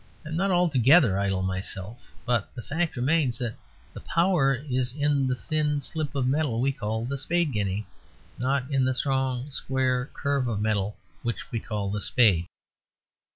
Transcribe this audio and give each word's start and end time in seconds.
I 0.25 0.29
am 0.29 0.35
not 0.35 0.49
altogether 0.49 1.19
idle 1.19 1.43
myself; 1.43 2.07
but 2.25 2.49
the 2.55 2.63
fact 2.63 2.95
remains 2.95 3.37
that 3.37 3.53
the 3.93 3.99
power 3.99 4.55
is 4.67 4.95
in 4.95 5.27
the 5.27 5.35
thin 5.35 5.79
slip 5.79 6.15
of 6.15 6.25
metal 6.27 6.59
we 6.59 6.71
call 6.71 7.05
the 7.05 7.19
Spade 7.19 7.51
Guinea, 7.53 7.85
not 8.39 8.65
in 8.71 8.83
the 8.83 8.95
strong 8.95 9.51
square 9.51 10.05
and 10.05 10.13
curve 10.15 10.47
of 10.47 10.59
metal 10.59 10.97
which 11.21 11.51
we 11.51 11.59
call 11.59 11.91
the 11.91 12.01
Spade. 12.01 12.47